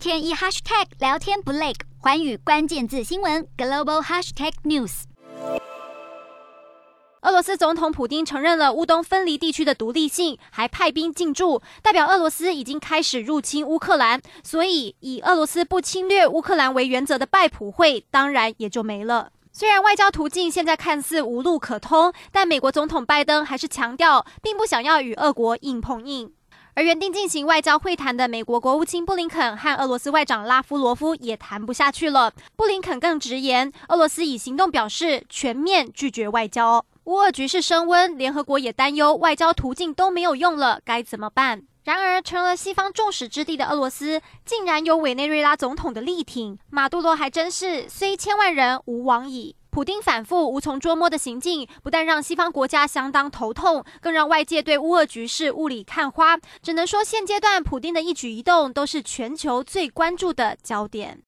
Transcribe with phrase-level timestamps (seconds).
[0.00, 5.02] 天一 hashtag 聊天不累，寰宇关键字新闻 global hashtag news。
[7.20, 14.22] 俄罗斯总统普丁承认了乌东分离地区的独立性，还派兵进驻，代表俄罗斯已经开始入侵乌克兰。
[14.42, 19.30] 所以，以俄罗斯不侵略乌克兰为原则的拜普会，当然也就没了。
[19.52, 26.32] 虽然外交途径现在看似无路可通，但美国总统拜登还是强调，并不想要与俄国硬碰硬。
[26.74, 32.32] 而原定进行外交会谈的美国国务卿布林肯和俄罗斯外长拉夫罗夫也谈不下去了。
[32.56, 36.84] 布林肯更直言，俄罗斯以行动表示全面拒绝外交。
[37.04, 41.62] 乌俄局势升温，联合国也担忧外交途径都没有用了，该怎么办？
[41.82, 49.56] 然而，成了西方众矢之的的俄罗斯，竟然有委内瑞拉总统的力挺，马杜罗还真是虽千万人，吾往矣。
[49.70, 56.36] 普丁反复无从捉摸的行径，不但让西方国家相当头痛，更让外界对乌俄局势雾里看花。
[56.60, 61.18] 只能说，现阶段普丁的一举一动都是全球最关注的焦点。